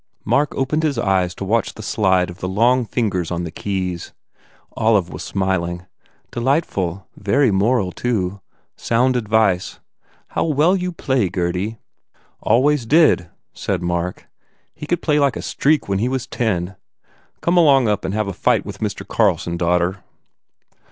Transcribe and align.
Mark 0.25 0.55
opened 0.55 0.81
his 0.81 0.97
eyes 0.97 1.35
to 1.35 1.45
watch 1.45 1.75
the 1.75 1.83
slide 1.83 2.31
of 2.31 2.39
the 2.39 2.47
long 2.47 2.85
fingers 2.85 3.29
on 3.29 3.43
the 3.43 3.51
keys. 3.51 4.13
Olive 4.71 5.11
was 5.13 5.21
smiling. 5.21 5.85
"Delightful. 6.31 7.07
Very 7.15 7.51
moral, 7.51 7.91
too. 7.91 8.41
Sound 8.75 9.15
advice. 9.15 9.79
How 10.29 10.45
well 10.45 10.75
you 10.75 10.91
play, 10.91 11.29
Gurdy!" 11.29 11.77
"Always 12.41 12.87
did," 12.87 13.29
said 13.53 13.83
Mark, 13.83 14.27
"He 14.73 14.87
could 14.87 15.03
play 15.03 15.19
like 15.19 15.35
a 15.35 15.41
streak 15.43 15.87
when 15.87 15.99
he 15.99 16.09
was 16.09 16.25
ten. 16.25 16.77
Come 17.41 17.55
along 17.55 17.87
up 17.87 18.03
and 18.03 18.15
have 18.15 18.27
a 18.27 18.33
fight 18.33 18.65
with 18.65 18.79
Mr. 18.79 19.07
Carlson, 19.07 19.55
daughter." 19.55 20.03